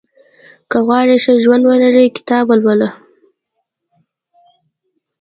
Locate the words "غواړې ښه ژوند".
0.85-1.63